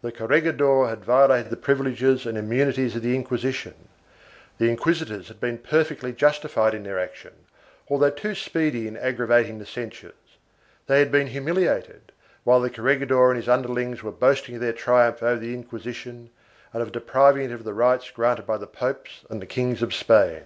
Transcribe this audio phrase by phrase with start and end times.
[0.00, 3.74] The corregidor had violated the privileges and immunities of the Inquisition;
[4.56, 7.34] the inquisitors had been perfectly justified in their action,
[7.90, 10.14] although too speedy in aggravating the censures;
[10.86, 12.10] they had been humiliated,
[12.42, 16.30] while the corregidor and his underlings were boasting of their triumph over the Inquisition
[16.72, 19.82] and of depriv ing it of the rights granted by the popes and the kings
[19.82, 20.44] of Spain.